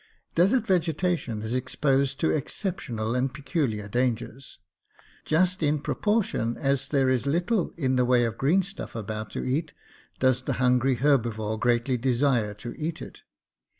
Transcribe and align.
Desert 0.33 0.65
vegetation 0.65 1.43
is 1.43 1.53
exposed 1.53 2.19
to 2.19 2.31
exceptional 2.31 3.13
and 3.13 3.31
peculiar 3.35 3.87
dangers. 3.87 4.57
Just 5.25 5.61
in 5.61 5.79
proportion 5.79 6.57
as 6.57 6.87
there 6.87 7.07
is 7.07 7.21
PRICKLY 7.21 7.39
PEARS. 7.41 7.45
225 7.77 7.77
little 7.77 7.85
in 7.85 7.95
the 7.97 8.05
way 8.05 8.23
of 8.25 8.37
greenstuff 8.39 8.95
about 8.95 9.29
to 9.29 9.45
eat 9.45 9.75
does 10.17 10.41
the 10.41 10.53
hungry 10.53 10.95
herbivore 10.95 11.59
greatly 11.59 11.97
desire 11.97 12.55
to 12.55 12.73
eat 12.79 12.99
it. 12.99 13.21